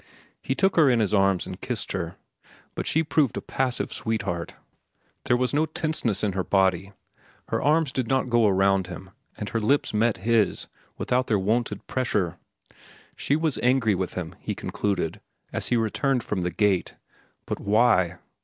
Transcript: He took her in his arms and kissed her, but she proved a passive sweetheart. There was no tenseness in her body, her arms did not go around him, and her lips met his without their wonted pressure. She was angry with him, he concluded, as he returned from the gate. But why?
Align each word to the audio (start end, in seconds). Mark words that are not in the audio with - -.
He 0.41 0.55
took 0.55 0.77
her 0.77 0.89
in 0.89 0.99
his 0.99 1.13
arms 1.13 1.45
and 1.45 1.61
kissed 1.61 1.91
her, 1.91 2.15
but 2.73 2.87
she 2.87 3.03
proved 3.03 3.37
a 3.37 3.39
passive 3.41 3.93
sweetheart. 3.93 4.55
There 5.25 5.37
was 5.37 5.53
no 5.53 5.67
tenseness 5.67 6.23
in 6.23 6.31
her 6.31 6.43
body, 6.43 6.93
her 7.49 7.61
arms 7.61 7.91
did 7.91 8.07
not 8.07 8.27
go 8.27 8.47
around 8.47 8.87
him, 8.87 9.11
and 9.37 9.49
her 9.49 9.59
lips 9.59 9.93
met 9.93 10.17
his 10.17 10.65
without 10.97 11.27
their 11.27 11.37
wonted 11.37 11.85
pressure. 11.85 12.39
She 13.15 13.35
was 13.35 13.59
angry 13.61 13.93
with 13.93 14.15
him, 14.15 14.33
he 14.39 14.55
concluded, 14.55 15.21
as 15.53 15.67
he 15.67 15.77
returned 15.77 16.23
from 16.23 16.41
the 16.41 16.49
gate. 16.49 16.95
But 17.45 17.59
why? 17.59 18.17